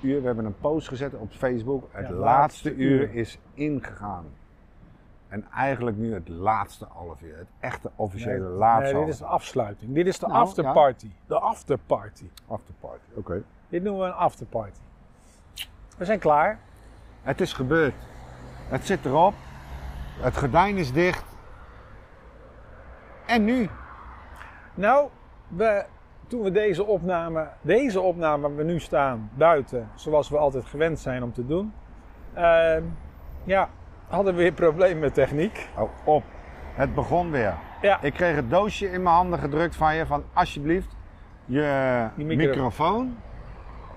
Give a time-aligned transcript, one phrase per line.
[0.00, 1.88] hebben een post gezet op Facebook.
[1.92, 3.14] Het Ja, laatste uur uur.
[3.14, 4.24] is ingegaan.
[5.28, 7.36] En eigenlijk nu het laatste half uur.
[7.38, 9.94] Het echte officiële Nee, laatste nee, dit is de afsluiting.
[9.94, 11.10] Dit is de Nou, afterparty.
[11.26, 12.24] De afterparty.
[12.46, 13.42] Afterparty, oké.
[13.68, 14.78] Dit noemen we een afterparty.
[15.96, 16.58] We zijn klaar.
[17.22, 17.94] Het is gebeurd.
[18.68, 19.34] Het zit erop.
[20.20, 21.24] Het gordijn is dicht.
[23.26, 23.68] En nu?
[24.74, 25.08] Nou,
[25.48, 25.84] we,
[26.26, 30.98] toen we deze opname, deze opname waar we nu staan, buiten, zoals we altijd gewend
[30.98, 31.72] zijn om te doen,
[32.34, 32.82] ehm,
[33.44, 33.68] ja,
[34.08, 35.68] hadden we weer problemen met techniek.
[35.78, 36.22] Oh, op.
[36.74, 37.54] Het begon weer.
[37.82, 40.96] Ja, Ik kreeg het doosje in mijn handen gedrukt van je van alsjeblieft
[41.44, 43.16] je micro- microfoon.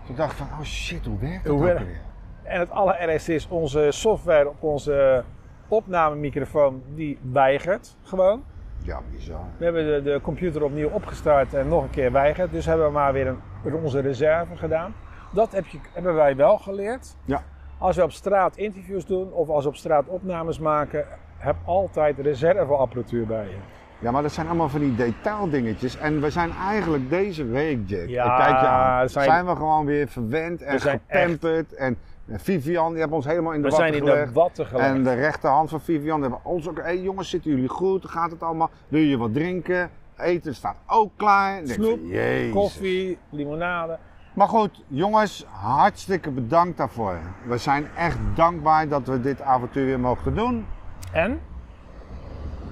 [0.06, 2.00] Toen dacht ik van oh shit, hoe werkt dat Hoe ook werkt- weer?
[2.44, 5.24] en het allerergste is, onze software op onze
[5.68, 8.44] opnamemicrofoon, die weigert gewoon.
[8.82, 9.46] Ja, bizar.
[9.58, 12.52] We hebben de, de computer opnieuw opgestart en nog een keer weigert.
[12.52, 14.94] Dus hebben we maar weer een, onze reserve gedaan.
[15.34, 17.16] Dat heb je, hebben wij wel geleerd.
[17.26, 17.44] Ja.
[17.78, 21.06] Als we op straat interviews doen of als we op straat opnames maken,
[21.38, 23.58] heb altijd reserveapparatuur bij je.
[24.00, 25.98] Ja, maar dat zijn allemaal van die detaildingetjes.
[25.98, 29.46] En we zijn eigenlijk deze week, Jack, Ja, kijk je aan, zijn- zijn...
[29.46, 31.74] we gewoon weer verwend en gepamperd.
[31.74, 31.98] En
[32.32, 34.34] Vivian, die hebben ons helemaal in de We watten zijn in de gelegd.
[34.34, 34.88] watten gelegd.
[34.90, 36.78] En de rechterhand van Vivian hebben ons ook...
[36.78, 38.06] Hé hey, jongens, zitten jullie goed?
[38.10, 38.70] Gaat het allemaal?
[38.88, 39.90] Wil je wat drinken?
[40.18, 41.62] Eten staat ook klaar.
[41.64, 42.50] Snoep, van.
[42.52, 43.98] Koffie, limonade.
[44.34, 47.18] Maar goed, jongens, hartstikke bedankt daarvoor.
[47.46, 50.66] We zijn echt dankbaar dat we dit avontuur weer mogen doen.
[51.12, 51.40] En?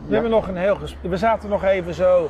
[0.07, 2.29] We, hebben nog een heel we zaten nog even zo.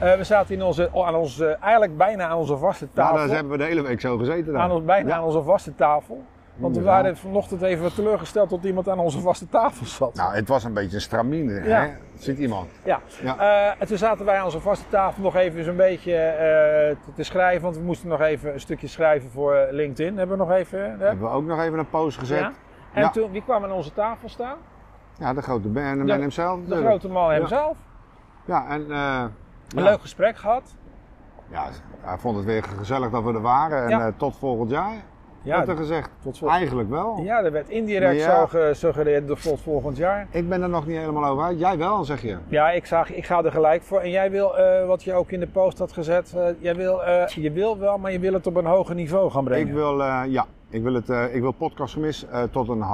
[0.00, 3.26] eh, we zaten in onze, aan onze, eigenlijk bijna aan onze vaste Nou, tafel.
[3.26, 4.52] daar hebben we de hele week zo gezeten.
[4.52, 4.62] dan.
[4.62, 6.22] aan ons, bijna aan onze vaste tafel.
[6.56, 10.14] Want we waren vanochtend even teleurgesteld dat iemand aan onze vaste tafel zat.
[10.14, 11.80] Nou, het was een beetje een stramine, Ja.
[11.80, 11.88] hè?
[12.18, 12.70] Zit iemand.
[12.84, 13.00] Ja.
[13.22, 13.38] Ja.
[13.38, 16.36] Eh, en toen zaten wij aan onze vaste tafel nog even zo'n beetje eh,
[17.04, 17.62] te, te schrijven.
[17.62, 20.16] Want we moesten nog even een stukje schrijven voor LinkedIn.
[20.18, 20.78] Hebben we nog even.
[20.84, 22.38] eh, Hebben we ook nog even een post gezet.
[22.40, 22.52] ja.
[22.94, 24.56] Ja, En toen, wie kwam aan onze tafel staan?
[25.20, 26.60] De grote man, de man hemzelf.
[26.66, 27.76] De grote man hemzelf.
[28.44, 29.24] Ja, en eh,
[29.74, 29.90] Een ja.
[29.90, 30.74] leuk gesprek gehad.
[31.50, 31.64] Ja,
[32.00, 33.82] hij vond het weer gezellig dat we er waren.
[33.82, 34.06] En Ja.
[34.06, 34.94] eh, tot volgend jaar,
[35.42, 36.10] Ja, werd er gezegd.
[36.22, 37.20] tot volgend Eigenlijk wel.
[37.22, 38.34] Ja, er werd indirect Ja.
[38.36, 40.26] zo gesuggereerd door tot volgend jaar.
[40.30, 41.58] Ik ben er nog niet helemaal over uit.
[41.58, 42.36] Jij wel, zeg je.
[42.48, 44.00] Ja, ik, zag, ik ga er gelijk voor.
[44.00, 47.50] En jij wil, eh, wat je ook in de post had gezet, jij wil, je
[47.52, 49.66] wil wel, maar je wil het op een hoger niveau gaan brengen.
[49.66, 52.84] Ik wil, ja, ik wil, het, ik wil podcastgemis tot een,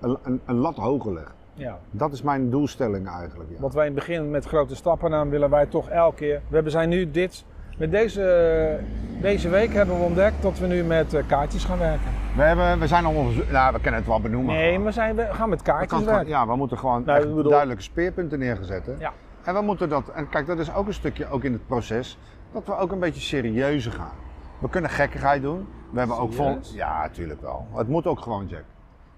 [0.00, 1.34] een, een lat hoger leggen.
[1.56, 1.78] Ja.
[1.90, 3.50] Dat is mijn doelstelling eigenlijk.
[3.50, 3.60] Ja.
[3.60, 6.40] Wat wij in het begin met grote stappen namen, willen wij toch elke keer.
[6.48, 7.44] We hebben zijn nu dit.
[7.78, 8.80] Met deze,
[9.20, 12.10] deze week hebben we ontdekt dat we nu met eh, kaartjes gaan werken.
[12.36, 13.12] We, hebben, we zijn al.
[13.50, 14.54] Nou, we kunnen het wel benoemen.
[14.54, 16.28] Nee, we, zijn, we gaan met kaartjes gewoon- werken.
[16.28, 18.96] ja, we moeten gewoon Nou, bedoel- duidelijke speerpunten neerzetten.
[18.98, 19.12] Ja.
[19.44, 22.18] En we moeten dat, en kijk, dat is ook een stukje ook in het proces,
[22.52, 24.14] dat we ook een beetje serieuzer gaan.
[24.58, 25.66] We kunnen gekkigheid doen.
[25.90, 26.58] We hebben ook vol.
[26.74, 27.66] Ja, natuurlijk wel.
[27.74, 28.64] Het moet ook gewoon, Jack.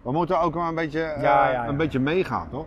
[0.09, 1.69] We moeten ook wel een beetje, eh, Ja, ja, ja.
[1.69, 2.67] een beetje meegaan, toch?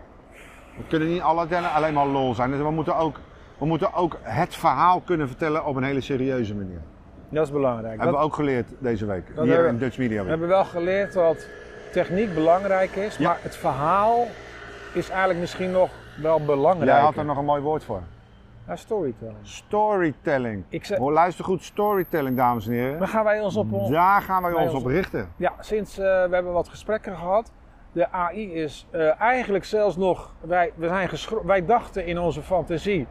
[0.78, 2.52] We kunnen niet alle tellen alleen maar lol zijn.
[2.52, 3.20] Dus we moeten, ook,
[3.58, 6.80] we moeten ook het verhaal kunnen vertellen op een hele serieuze manier.
[7.30, 7.88] Dat is belangrijk.
[7.88, 9.24] hebben Dat- we ook geleerd deze week.
[9.36, 10.30] hier hebben- in Dutch Media we Week.
[10.30, 11.48] hebben wel geleerd dat
[11.92, 14.28] techniek belangrijk is, maar het verhaal
[14.94, 15.90] is eigenlijk misschien nog
[16.22, 16.96] wel belangrijker.
[16.96, 18.02] Jij had er nog een mooi woord voor.
[18.68, 19.38] Ja, storytelling.
[19.42, 20.64] Storytelling.
[20.70, 23.00] Ik zeg- Hoor, luister goed, storytelling, dames en heren.
[23.00, 25.30] Dan gaan wij ons op ons, Daar gaan wij Wij ons ons- op richten.
[25.36, 27.52] Ja, sinds eh, we hebben wat gesprekken gehad.
[27.92, 30.34] De AI is eh, eigenlijk zelfs nog.
[30.42, 31.10] Wij, we zijn
[31.44, 33.08] wij dachten in onze fantasie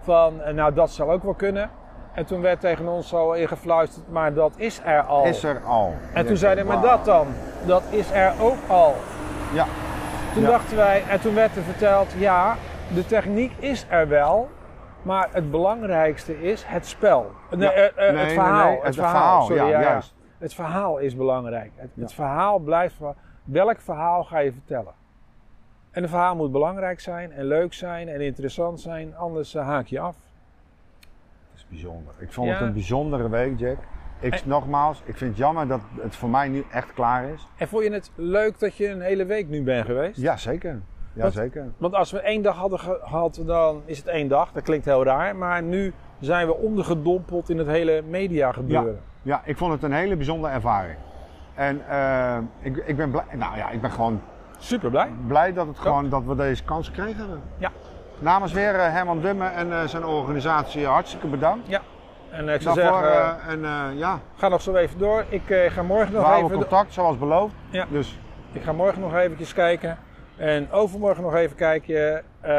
[0.00, 1.70] van, eh, nou dat zal ook wel kunnen.
[2.14, 5.24] En toen werd tegen ons zo ingefluisterd, maar dat is er al.
[5.24, 5.94] Is er al.
[6.12, 7.26] en toen zeiden we, maar dat dan?
[7.66, 8.94] Dat is er ook al.
[9.52, 9.66] Ja.
[10.32, 10.48] Toen Ja.
[10.48, 12.56] dachten wij, en toen werd er verteld, ja,
[12.94, 14.48] de techniek is er wel.
[15.06, 17.30] Maar het belangrijkste is het spel.
[17.50, 17.68] Nee, Ja.
[17.96, 18.70] Nee, het verhaal.
[18.70, 20.14] nee, het verhaal, sorry, ja, juist.
[20.38, 21.70] Het verhaal is belangrijk.
[21.94, 22.94] Het, verhaal blijft.
[23.44, 24.92] Welk verhaal ga je vertellen?
[25.90, 29.86] En het verhaal moet belangrijk zijn en leuk zijn en interessant zijn, anders eh, haak
[29.86, 30.16] je af.
[31.00, 31.08] Dat
[31.54, 32.14] is bijzonder.
[32.18, 33.78] Ik vond het een bijzondere week, Jack.
[34.20, 37.46] Ik, En- nogmaals, ik vind het jammer dat het voor mij nu echt klaar is.
[37.56, 40.20] En vond je het leuk dat je een hele week nu bent geweest?
[40.20, 40.80] Ja, zeker.
[41.16, 41.72] Ja, Wat- zeker.
[41.76, 44.52] Want als we één dag hadden gehad, dan is het één dag.
[44.52, 45.36] Dat klinkt heel raar.
[45.36, 49.00] Maar nu zijn we ondergedompeld in het hele media gebeuren.
[49.22, 50.96] Ja, ik vond het een hele bijzondere ervaring.
[51.54, 54.20] En eh, ik, ik ben blij, nou ja, ik ben gewoon
[54.58, 55.08] Super blij.
[55.26, 57.40] blij dat, het gewoon, dat we deze kans hebben.
[57.58, 57.70] Ja.
[58.18, 61.68] Namens weer eh, Herman Dumme en eh, zijn organisatie hartstikke bedankt.
[61.68, 61.80] Ja.
[62.30, 65.24] En ik zou Daarvoor, zeggen, en ja, ga nog zo even door.
[65.28, 66.58] Ik ga morgen we nog houden even...
[66.58, 67.54] contact zoals beloofd.
[67.70, 67.86] Ja.
[67.90, 68.18] Dus
[68.52, 69.98] Ik ga morgen nog eventjes kijken
[70.36, 72.22] En overmorgen nog even kijken.
[72.40, 72.50] eh,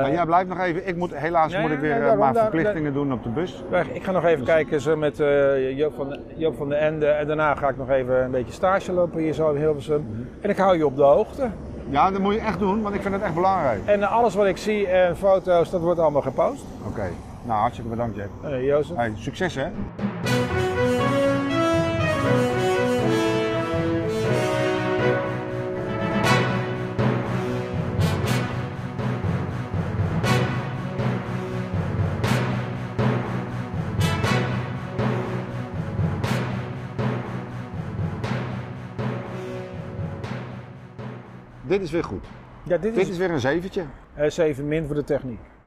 [0.00, 0.88] Nou, jij blijft nog even.
[0.88, 3.22] Ik moet, helaas Nee, moet ik weer nee, eh, daarom, maar daar- verplichtingen doen op
[3.22, 3.64] de bus.
[3.92, 7.06] Ik ga nog even kijken zo met eh, Joop, van de, Joop van de Ende.
[7.06, 10.28] En daarna ga ik nog even een beetje stage lopen hier zo in Hilversum.
[10.40, 11.48] En ik hou je op de hoogte.
[11.88, 13.80] Ja, dat moet je echt doen, want ik vind het echt belangrijk.
[13.84, 16.64] En alles wat ik zie en foto's, dat wordt allemaal gepost.
[16.88, 17.04] Oké.
[17.42, 18.60] Nou, hartstikke bedankt, Jack.
[18.62, 18.96] Jozef.
[18.96, 19.66] Hey, succes hè.
[41.66, 42.24] Dit is weer goed.
[42.62, 43.84] Ja, dit Dit is is weer een zeventje.
[44.14, 45.38] eh, 7 min voor de techniek.